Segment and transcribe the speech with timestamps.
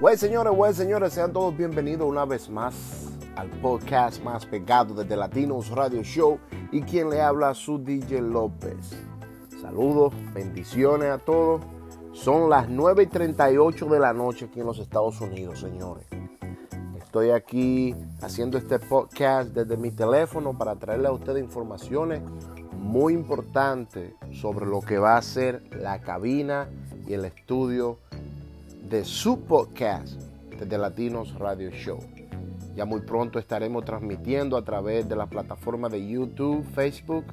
[0.00, 5.16] Bueno, señores, bueno, señores, sean todos bienvenidos una vez más al podcast más pegado desde
[5.16, 6.38] Latinos Radio Show
[6.70, 8.76] y quien le habla su DJ López.
[9.60, 11.62] Saludos, bendiciones a todos.
[12.12, 16.06] Son las 9 y 38 de la noche aquí en los Estados Unidos, señores.
[16.96, 22.22] Estoy aquí haciendo este podcast desde mi teléfono para traerle a ustedes informaciones
[22.72, 26.68] muy importantes sobre lo que va a ser la cabina
[27.04, 27.98] y el estudio
[28.82, 30.20] de su podcast
[30.58, 31.98] desde Latinos Radio Show.
[32.74, 37.24] Ya muy pronto estaremos transmitiendo a través de las plataformas de YouTube, Facebook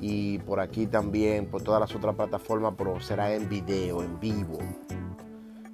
[0.00, 4.58] y por aquí también por todas las otras plataformas, pero será en video, en vivo.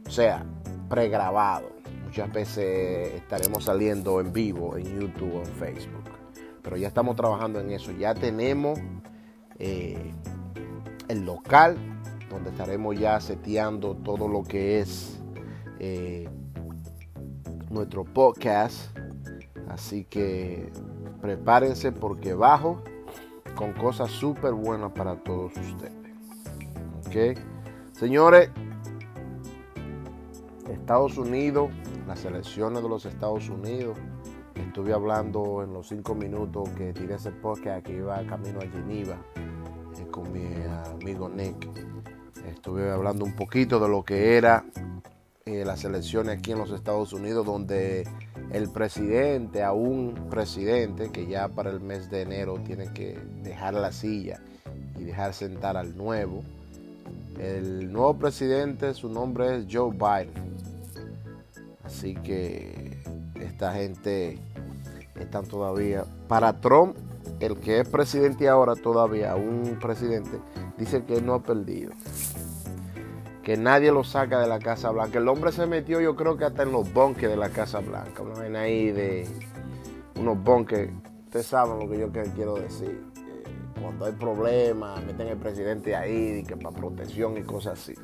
[0.07, 0.45] O sea,
[0.89, 1.71] pregrabado.
[2.05, 6.05] Muchas veces estaremos saliendo en vivo en YouTube o en Facebook.
[6.63, 7.93] Pero ya estamos trabajando en eso.
[7.93, 8.79] Ya tenemos
[9.59, 10.13] eh,
[11.09, 11.77] el local
[12.33, 15.21] donde estaremos ya seteando todo lo que es
[15.79, 16.29] eh,
[17.71, 18.97] nuestro podcast.
[19.69, 20.73] Así que
[21.21, 22.83] prepárense porque bajo
[23.55, 25.93] con cosas súper buenas para todos ustedes.
[27.07, 27.39] ¿Ok?
[27.93, 28.51] Señores,
[30.71, 31.71] Estados Unidos,
[32.07, 33.99] las elecciones de los Estados Unidos.
[34.55, 39.17] Estuve hablando en los cinco minutos que tiré ese podcast que iba camino a Geneva
[39.99, 40.45] eh, con mi
[40.95, 41.92] amigo Nick.
[42.49, 44.65] Estuve hablando un poquito de lo que era
[45.45, 48.07] eh, las elecciones aquí en los Estados Unidos, donde
[48.53, 53.75] el presidente, a un presidente que ya para el mes de enero tiene que dejar
[53.75, 54.41] la silla
[54.99, 56.43] y dejar sentar al nuevo.
[57.39, 60.53] El nuevo presidente, su nombre es Joe Biden.
[61.83, 62.99] Así que
[63.35, 64.39] esta gente
[65.17, 66.05] están todavía.
[66.29, 66.97] Para Trump,
[67.41, 70.39] el que es presidente ahora todavía, un presidente,
[70.79, 71.93] dice que no ha perdido.
[73.43, 75.19] Que nadie lo saca de la Casa Blanca.
[75.19, 78.23] El hombre se metió, yo creo que hasta en los bonques de la Casa Blanca.
[78.23, 79.27] Una vaina ahí de
[80.19, 80.91] unos bonques.
[81.25, 83.05] Ustedes saben lo que yo quiero decir.
[83.81, 87.95] Cuando hay problemas, meten el presidente ahí, que para protección y cosas así.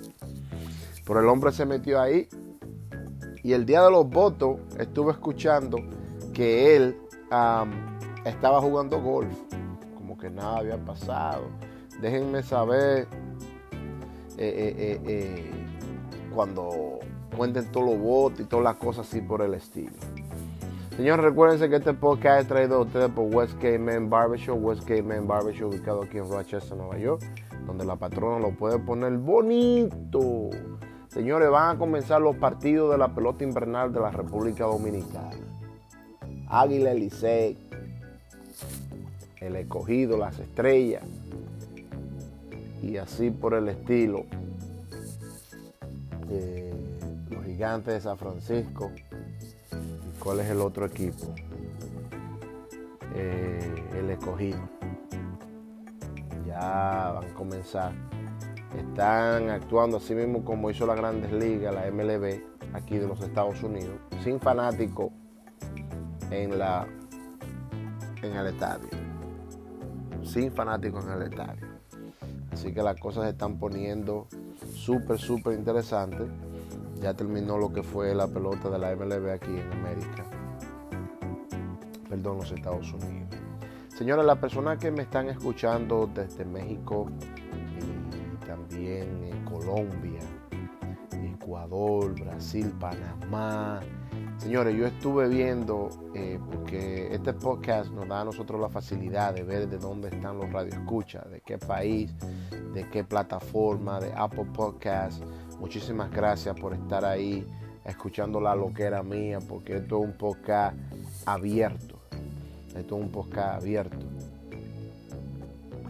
[1.07, 2.29] Pero el hombre se metió ahí.
[3.45, 5.79] Y el día de los votos estuve escuchando
[6.35, 6.97] que él
[8.25, 9.33] estaba jugando golf.
[9.95, 11.45] Como que nada había pasado.
[12.01, 13.07] Déjenme saber
[14.41, 15.51] eh, eh, eh,
[16.33, 17.01] cuando
[17.37, 19.93] cuenten todos los votos y todas las cosas así por el estilo.
[20.97, 25.27] Señores, recuérdense que este podcast es traído a ustedes por West Man Barbershop, West Man
[25.27, 27.23] Barbershop ubicado aquí en Rochester, Nueva York,
[27.67, 30.51] donde la patrona lo puede poner bonito.
[31.09, 35.37] Señores, van a comenzar los partidos de la pelota invernal de la República Dominicana.
[36.49, 37.59] Águila, Licey,
[39.41, 41.03] el escogido, las estrellas
[42.89, 44.25] y así por el estilo.
[46.31, 46.73] Eh,
[47.31, 48.91] los gigantes de San Francisco.
[49.73, 51.35] ¿Y cuál es el otro equipo?
[53.15, 54.59] Eh, el escogido.
[56.47, 57.93] Ya van a comenzar.
[58.77, 62.41] Están actuando así mismo como hizo la Grandes Ligas, la MLB,
[62.73, 65.11] aquí de los Estados Unidos, sin fanático
[66.31, 66.87] en la
[68.23, 68.89] en el estadio.
[70.23, 71.68] Sin fanáticos en el estadio.
[72.59, 74.27] Así que las cosas se están poniendo
[74.75, 76.29] súper, súper interesantes.
[77.01, 80.25] Ya terminó lo que fue la pelota de la MLB aquí en América.
[82.09, 83.29] Perdón, los Estados Unidos.
[83.97, 90.19] Señores, las personas que me están escuchando desde México y también Colombia,
[91.13, 93.79] Ecuador, Brasil, Panamá,
[94.39, 99.43] Señores, yo estuve viendo, eh, porque este podcast nos da a nosotros la facilidad de
[99.43, 102.15] ver de dónde están los radioescuchas, de qué país,
[102.73, 105.21] de qué plataforma, de Apple Podcast.
[105.59, 107.45] Muchísimas gracias por estar ahí
[107.85, 110.77] escuchando la loquera mía, porque esto es un podcast
[111.27, 111.99] abierto.
[112.77, 114.07] Esto es un podcast abierto.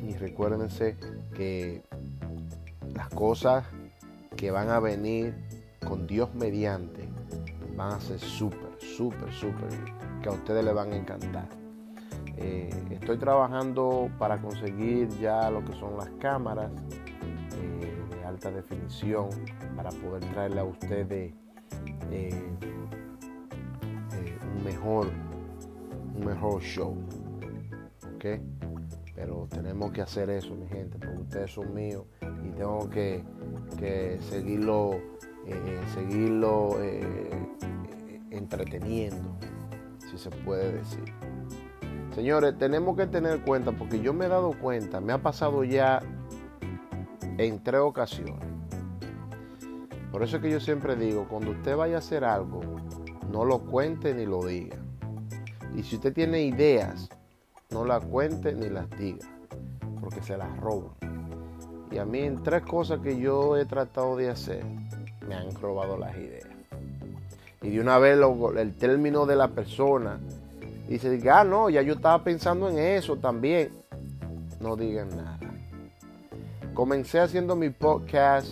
[0.02, 0.96] Y recuérdense
[1.34, 1.82] que
[2.94, 3.66] las cosas
[4.36, 5.34] que van a venir
[5.86, 7.08] con Dios mediante
[7.78, 9.68] van a ser súper, súper, súper,
[10.20, 11.48] que a ustedes les van a encantar.
[12.36, 16.70] Eh, estoy trabajando para conseguir ya lo que son las cámaras
[17.56, 19.28] eh, de alta definición
[19.76, 21.32] para poder traerle a ustedes
[22.10, 22.58] eh,
[24.56, 25.08] un mejor
[26.16, 26.96] un mejor show
[28.14, 28.40] ok
[29.14, 33.24] pero tenemos que hacer eso mi gente porque ustedes son míos y tengo que,
[33.78, 35.00] que seguirlo
[35.94, 36.76] seguirlo
[38.30, 39.36] entreteniendo,
[40.10, 41.12] si se puede decir.
[42.14, 46.00] Señores, tenemos que tener cuenta, porque yo me he dado cuenta, me ha pasado ya
[47.36, 48.44] en tres ocasiones.
[50.10, 52.60] Por eso es que yo siempre digo, cuando usted vaya a hacer algo,
[53.30, 54.78] no lo cuente ni lo diga.
[55.76, 57.08] Y si usted tiene ideas,
[57.70, 59.28] no las cuente ni las diga,
[60.00, 60.92] porque se las roban.
[61.90, 64.64] Y a mí en tres cosas que yo he tratado de hacer,
[65.28, 66.48] me han robado las ideas.
[67.62, 68.18] Y de una vez
[68.56, 70.18] el término de la persona
[70.88, 73.70] dice, ah, no, ya yo estaba pensando en eso también.
[74.60, 75.38] No digan nada.
[76.72, 78.48] Comencé haciendo mi podcast,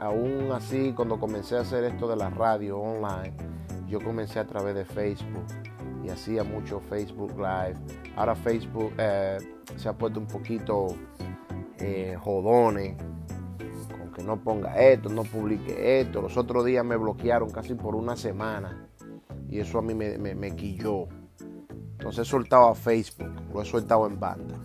[0.00, 3.34] aún así, cuando comencé a hacer esto de la radio online,
[3.88, 5.46] yo comencé a través de Facebook
[6.02, 7.76] y hacía mucho Facebook Live.
[8.16, 9.38] Ahora Facebook eh,
[9.76, 10.88] se ha puesto un poquito
[11.78, 12.96] eh, jodones
[14.16, 16.22] que no ponga esto, no publique esto.
[16.22, 18.88] Los otros días me bloquearon casi por una semana
[19.46, 21.06] y eso a mí me, me, quilló.
[21.98, 24.58] Entonces he soltado a Facebook, lo he soltado en banda.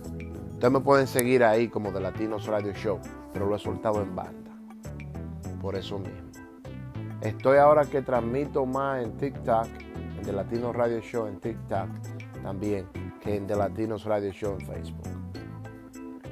[0.53, 3.00] Ustedes me pueden seguir ahí como de Latinos Radio Show,
[3.33, 4.51] pero lo he soltado en banda.
[5.62, 6.31] Por eso mismo.
[7.21, 9.68] Estoy ahora que transmito más en TikTok,
[10.18, 11.89] en The Latinos Radio Show en TikTok
[12.42, 12.88] también,
[13.19, 15.10] que en The Latinos Radio Show en Facebook.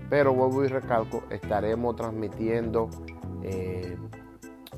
[0.09, 2.89] Pero vuelvo y recalco, estaremos transmitiendo
[3.44, 3.95] eh,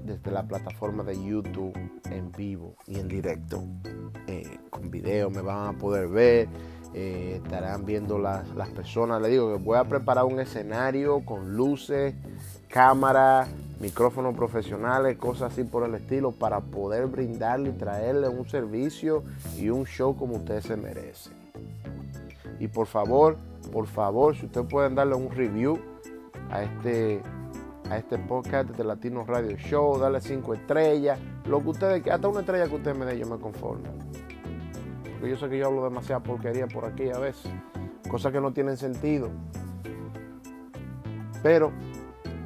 [0.03, 1.73] desde la plataforma de YouTube
[2.09, 3.63] en vivo y en directo.
[4.27, 6.49] Eh, con video me van a poder ver.
[6.93, 9.21] Eh, estarán viendo las, las personas.
[9.21, 12.13] Le digo que voy a preparar un escenario con luces,
[12.67, 13.47] cámara,
[13.79, 19.23] micrófonos profesionales, cosas así por el estilo, para poder brindarle y traerle un servicio
[19.57, 21.29] y un show como usted se merece.
[22.59, 23.37] Y por favor,
[23.71, 25.79] por favor, si ustedes pueden darle un review
[26.49, 27.21] a este,
[27.89, 32.41] a este podcast de Latino Radio Show, darle cinco estrellas, lo que ustedes, hasta una
[32.41, 33.87] estrella que ustedes me den, yo me conformo.
[35.03, 37.51] Porque yo sé que yo hablo demasiada porquería por aquí a veces,
[38.09, 39.29] cosas que no tienen sentido.
[41.41, 41.71] Pero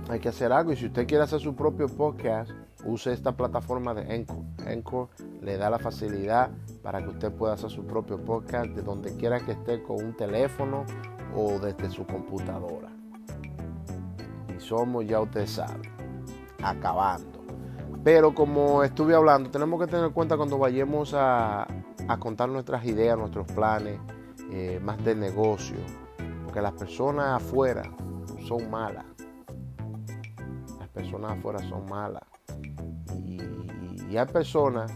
[0.07, 2.51] hay que hacer algo y si usted quiere hacer su propio podcast,
[2.85, 4.45] use esta plataforma de Encore.
[4.67, 5.09] Encore
[5.41, 6.51] le da la facilidad
[6.83, 10.15] para que usted pueda hacer su propio podcast de donde quiera que esté con un
[10.15, 10.85] teléfono
[11.35, 12.89] o desde su computadora.
[14.55, 15.91] Y somos, ya usted sabe,
[16.63, 17.43] acabando.
[18.03, 21.67] Pero como estuve hablando, tenemos que tener en cuenta cuando vayamos a,
[22.19, 23.99] contar nuestras ideas, nuestros planes,
[24.51, 25.77] eh, más de negocio.
[26.43, 27.83] Porque las personas afuera
[28.47, 29.05] son malas
[30.95, 32.23] personas afuera son malas.
[33.13, 34.93] Y, hay personas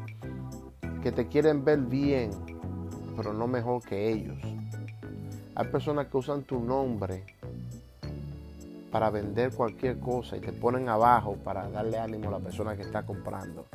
[1.03, 2.31] que te quieren ver bien,
[3.18, 4.38] pero no mejor que ellos.
[5.59, 7.25] Hay personas que usan tu nombre
[8.94, 12.83] para vender cualquier cosa y te ponen abajo para darle ánimo a la persona que
[12.83, 13.65] está comprando,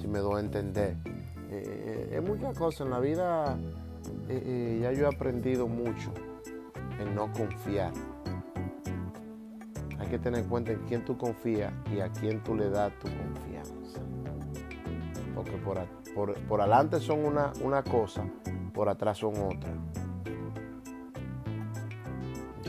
[0.00, 0.94] si me doy a entender.
[1.50, 3.58] Eh, eh muchas cosas en la vida,
[4.28, 6.12] eh, eh, ya yo he aprendido mucho
[7.00, 7.92] en no confiar
[10.12, 13.08] que tener en cuenta en quién tú confías y a quién tú le das tu
[13.08, 13.98] confianza.
[15.34, 15.52] Porque
[16.14, 18.22] por, por, adelante son una, una cosa,
[18.74, 19.72] por atrás son otra.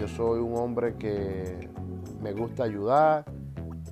[0.04, 1.70] Yo soy un hombre que
[2.22, 3.24] me gusta ayudar,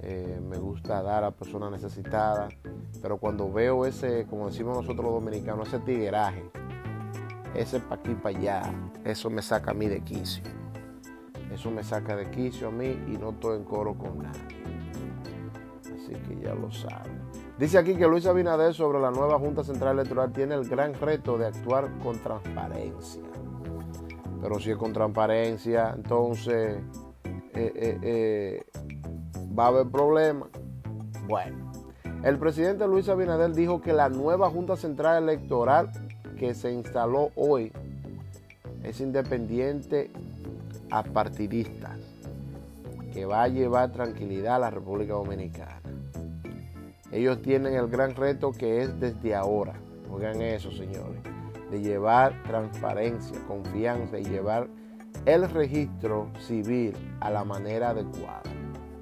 [0.02, 2.54] eh, me gusta dar a personas necesitadas,
[3.02, 6.44] pero cuando veo ese, como decimos nosotros los dominicanos, ese tigueraje,
[7.56, 8.62] ese pa' aquí, para allá,
[9.06, 10.44] eso me saca a mí de quicio.
[11.50, 14.66] Eso me saca de quicio a mí y no estoy en coro con nadie.
[15.96, 17.22] Así que ya lo saben.
[17.58, 21.38] Dice aquí que Luis Abinader sobre la nueva Junta Central Electoral tiene el gran reto
[21.38, 23.31] de actuar con transparencia.
[24.42, 26.80] Pero si es con transparencia, entonces
[27.54, 28.66] eh, eh, eh,
[29.58, 30.50] va a haber problemas.
[31.28, 31.72] Bueno,
[32.24, 35.92] el presidente Luis Abinader dijo que la nueva Junta Central Electoral
[36.38, 37.72] que se instaló hoy
[38.84, 40.10] es independiente
[40.90, 42.00] a partidistas
[43.14, 45.82] que va a llevar tranquilidad a la República Dominicana.
[47.12, 49.74] Ellos tienen el gran reto que es desde ahora,
[50.10, 51.22] oigan eso señores,
[51.72, 54.68] de llevar transparencia, confianza y llevar
[55.26, 58.44] el registro civil a la manera adecuada,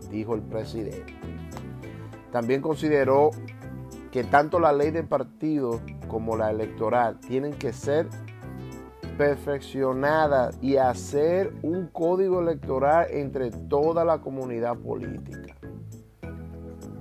[0.09, 1.15] dijo el presidente.
[2.31, 3.31] También consideró
[4.11, 8.07] que tanto la ley de partidos como la electoral tienen que ser
[9.17, 15.55] perfeccionada y hacer un código electoral entre toda la comunidad política.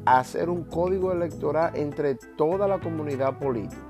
[0.04, 3.87] Hacer un código electoral entre toda la comunidad política.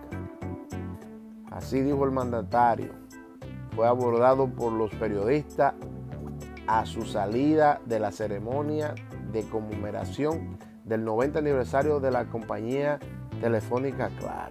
[1.58, 2.92] Así dijo el mandatario.
[3.74, 5.74] Fue abordado por los periodistas
[6.68, 8.94] a su salida de la ceremonia
[9.32, 13.00] de conmemoración del 90 aniversario de la compañía
[13.40, 14.48] telefónica Claro.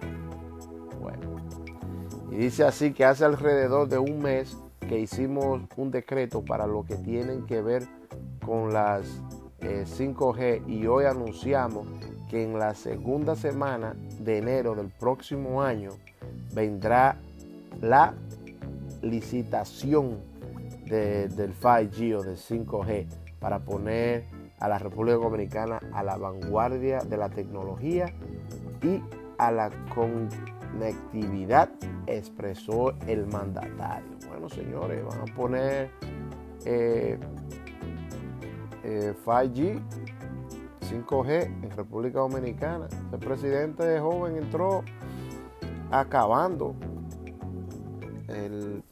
[2.30, 6.84] Y dice así que hace alrededor de un mes que hicimos un decreto para lo
[6.84, 7.88] que tienen que ver
[8.44, 9.22] con las
[9.60, 11.88] 5G eh, y hoy anunciamos
[12.28, 15.92] que en la segunda semana de enero del próximo año
[16.54, 17.16] vendrá
[17.80, 18.14] la
[19.02, 20.18] licitación
[20.86, 23.06] del 5G o del 5G
[23.38, 24.24] para poner
[24.58, 28.12] a la República Dominicana a la vanguardia de la tecnología
[28.82, 29.00] y
[29.38, 31.70] a la conectividad,
[32.06, 34.16] expresó el mandatario.
[34.28, 35.90] Bueno, señores, van a poner
[36.64, 37.18] 5G,
[38.82, 39.14] eh,
[40.90, 42.88] 5G eh, en República Dominicana.
[43.12, 44.82] El presidente joven entró
[45.90, 46.74] acabando.
[48.28, 48.82] El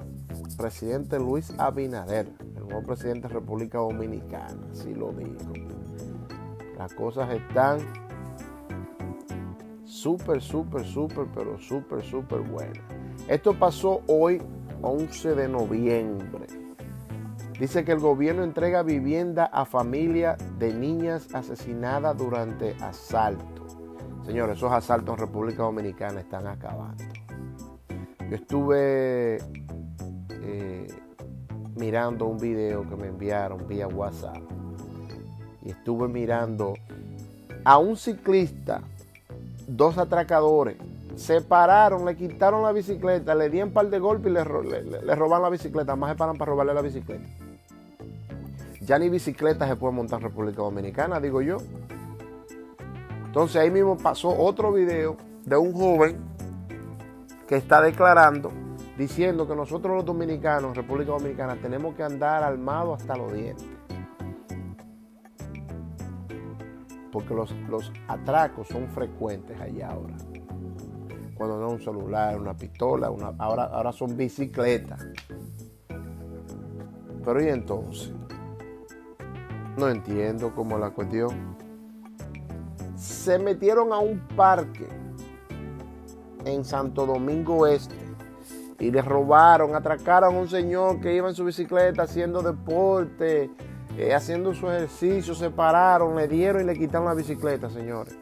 [0.56, 5.52] presidente Luis Abinader, el nuevo presidente de República Dominicana, así lo digo.
[6.78, 7.80] Las cosas están
[9.84, 12.82] súper, súper, súper, pero súper, súper buenas.
[13.28, 14.40] Esto pasó hoy,
[14.82, 16.46] 11 de noviembre.
[17.58, 23.65] Dice que el gobierno entrega vivienda a familias de niñas asesinadas durante asalto.
[24.26, 27.04] Señores, esos asaltos en República Dominicana están acabando.
[28.28, 29.38] Yo estuve
[30.30, 30.88] eh,
[31.76, 34.42] mirando un video que me enviaron vía WhatsApp
[35.64, 36.74] y estuve mirando
[37.64, 38.82] a un ciclista,
[39.68, 40.76] dos atracadores,
[41.14, 45.14] se pararon, le quitaron la bicicleta, le dieron un par de golpes y le, le,
[45.14, 47.28] roban la bicicleta, más se paran para robarle la bicicleta.
[48.80, 51.58] Ya ni bicicleta se puede montar en República Dominicana, digo yo.
[53.36, 56.16] Entonces ahí mismo pasó otro video de un joven
[57.46, 58.50] que está declarando
[58.96, 63.66] diciendo que nosotros los dominicanos, República Dominicana, tenemos que andar armados hasta los dientes.
[67.12, 70.16] Porque los, atracos son frecuentes allá ahora.
[71.34, 75.08] Cuando no un celular, una pistola, una, ahora, ahora son bicicletas.
[77.22, 78.14] Pero y entonces,
[79.76, 81.65] no entiendo cómo la cuestión.
[82.96, 84.88] Se metieron a un parque
[86.44, 87.94] en Santo Domingo Este
[88.78, 93.50] y le robaron, atracaron a un señor que iba en su bicicleta haciendo deporte,
[93.96, 98.16] eh, haciendo su ejercicio, se pararon, le dieron y le quitaron la bicicleta, señores.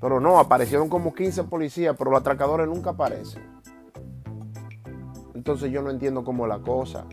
[0.00, 3.42] Pero no, aparecieron como 15 policías, pero los atracadores nunca aparecen.
[5.34, 7.04] Entonces yo no entiendo cómo la cosa.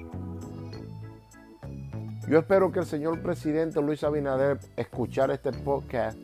[2.27, 6.17] Yo espero que el señor presidente Luis Abinader escuchar este podcast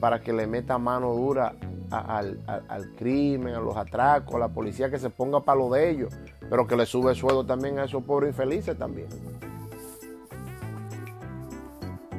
[0.00, 1.54] para que le meta mano dura
[1.90, 6.14] al, crimen, a los atracos, a la policía que se ponga para lo de ellos,
[6.48, 9.08] pero que le sube el sueldo también a esos pobres infelices también.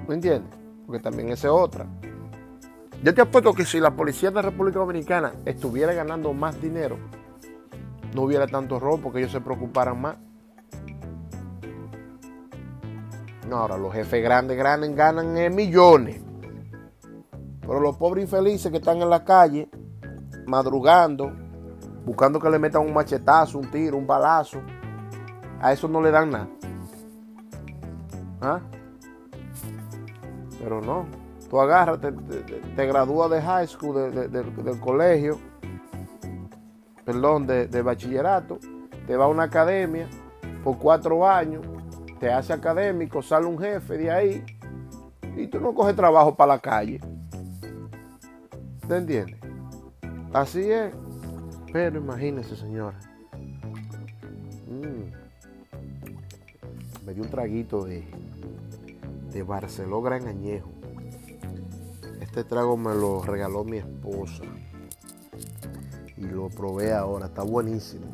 [0.07, 0.57] ¿Me entiendes?
[0.85, 1.85] Porque también esa es otra.
[3.03, 6.97] Yo te apuesto que si la policía de la República Dominicana estuviera ganando más dinero,
[8.13, 10.17] no hubiera tanto robo porque ellos se preocuparan más.
[13.47, 16.21] No, ahora los jefes grandes, grandes ganan millones.
[17.69, 19.69] Pero los pobres infelices que están en la calle,
[20.47, 21.31] madrugando,
[22.03, 24.59] buscando que le metan un machetazo, un tiro, un balazo,
[25.61, 26.47] a eso no le dan nada.
[28.41, 28.59] ¿Ah?
[30.59, 31.05] Pero no,
[31.47, 35.37] tú agarras, te, gradúas de high school, del colegio,
[37.05, 38.57] perdón, de, bachillerato,
[39.05, 40.09] te va a una academia
[40.63, 41.61] por cuatro años,
[42.19, 44.45] te hace académico, sale un jefe de ahí
[45.37, 46.99] y tú no coges trabajo para la calle.
[48.89, 49.37] ¿Te entiendes?
[50.33, 50.91] Así es.
[51.71, 52.99] Pero imagínese, señora.
[54.67, 55.11] Mm.
[57.05, 58.03] Me dio un traguito de,
[59.31, 60.71] de Barceló Gran Añejo.
[62.19, 64.41] Este trago me lo regaló mi esposa.
[66.17, 67.27] Y lo probé ahora.
[67.27, 68.07] Está buenísimo.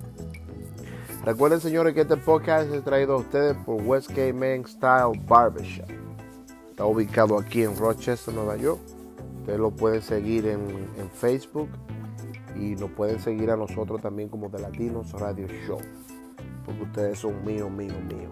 [1.24, 5.90] Recuerden, señores, que este podcast es traído a ustedes por Westgate Men Style Barbershop.
[6.70, 8.95] Está ubicado aquí en Rochester, Nueva York.
[9.46, 11.70] Ustedes lo pueden seguir en, Facebook
[12.56, 15.78] y nos pueden seguir a nosotros también como de Latinos Radio Show.
[16.66, 18.32] Porque ustedes son míos, míos, míos.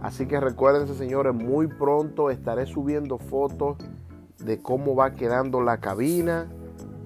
[0.00, 3.76] Así que recuérdense, señores, muy pronto estaré subiendo fotos
[4.38, 6.50] de cómo va quedando la cabina,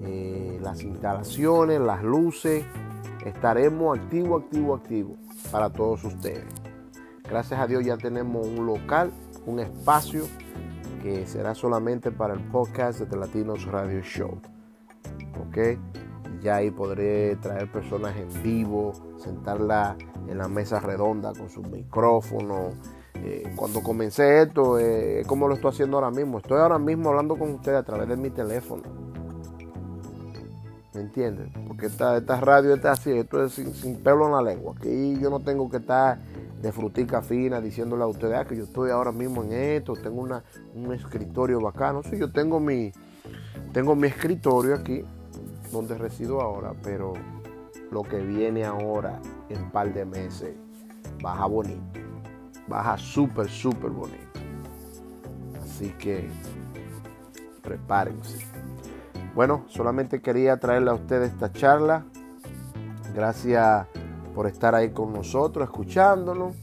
[0.01, 2.63] eh, las instalaciones, las luces.
[3.25, 5.17] Estaremos activo, activo, activo
[5.51, 6.45] para todos ustedes.
[7.29, 9.11] Gracias a Dios ya tenemos un local,
[9.45, 10.23] un espacio
[11.01, 14.39] que será solamente para el podcast de Latinos Radio Show.
[15.39, 15.79] ¿Ok?
[16.41, 19.95] Ya ahí podré traer personas en vivo, sentarla
[20.27, 22.69] en la mesa redonda con su micrófono.
[23.15, 27.37] Eh, cuando comencé esto, eh, como lo estoy haciendo ahora mismo, estoy ahora mismo hablando
[27.37, 28.83] con ustedes a través de mi teléfono.
[30.93, 31.51] ¿Me entienden?
[31.67, 34.73] Porque esta, esta radio está así, esto es sin, sin, pelo en la lengua.
[34.77, 36.19] Aquí yo no tengo que estar
[36.61, 40.21] de frutica fina, diciéndole a ustedes ah, que yo estoy ahora mismo en esto, tengo
[40.21, 40.43] una,
[40.75, 42.03] un escritorio bacano.
[42.03, 42.91] Sí, yo tengo mi,
[43.73, 45.03] tengo mi escritorio aquí,
[45.71, 47.13] donde resido ahora, pero
[47.89, 50.55] lo que viene ahora en un par de meses
[51.21, 51.99] baja bonito,
[52.67, 54.39] baja súper, súper bonito.
[55.63, 56.29] Así que
[57.63, 58.45] prepárense.
[59.33, 62.05] Bueno, solamente quería traerle a ustedes esta charla.
[63.15, 63.87] Gracias
[64.33, 66.55] por estar ahí con nosotros, escuchándonos.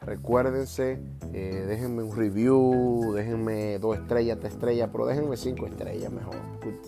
[0.00, 1.00] Recuérdense,
[1.32, 6.36] eh, déjenme un review, déjenme dos estrellas, tres estrellas, pero déjenme cinco estrellas mejor.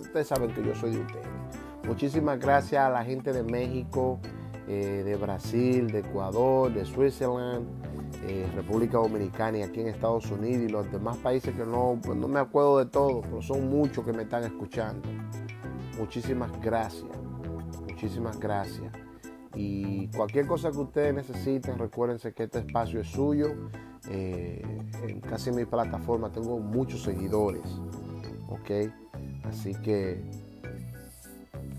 [0.00, 1.26] Ustedes saben que yo soy de ustedes.
[1.86, 4.20] Muchísimas gracias a la gente de México,
[4.68, 7.66] eh, de Brasil, de Ecuador, de Switzerland,
[8.26, 12.16] eh, República Dominicana y aquí en Estados Unidos y los demás países que no, pues
[12.16, 15.08] no me acuerdo de todos, pero son muchos que me están escuchando.
[15.98, 17.04] Muchísimas gracias,
[17.88, 18.92] muchísimas gracias.
[19.60, 23.48] Y cualquier cosa que ustedes necesiten, recuérdense que este espacio es suyo.
[24.08, 24.62] Eh,
[25.06, 27.62] en casi mi plataforma tengo muchos seguidores.
[28.48, 28.90] ¿Ok?
[29.44, 30.22] Así que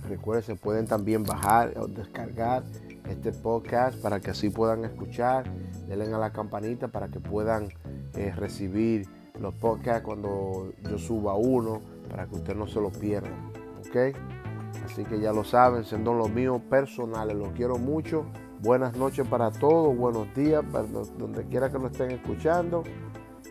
[0.08, 2.64] recuerden, pueden también bajar o descargar
[3.10, 5.52] este podcast para que así puedan escuchar.
[5.88, 7.70] Denle a la campanita para que puedan
[8.14, 9.08] eh, recibir
[9.40, 13.36] los podcasts cuando yo suba uno, para que usted no se lo pierda.
[13.80, 14.41] ¿Ok?
[14.86, 18.26] Así que ya lo saben, siendo los míos personales, los quiero mucho.
[18.62, 22.84] Buenas noches para todos, buenos días para donde quiera que nos estén escuchando.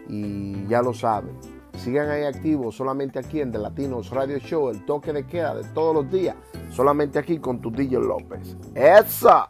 [0.08, 1.36] Y ya lo saben,
[1.76, 5.64] sigan ahí activos solamente aquí en The Latinos Radio Show, el toque de queda de
[5.72, 6.36] todos los días,
[6.70, 8.56] solamente aquí con tu DJ López.
[8.74, 9.48] ¡Esa!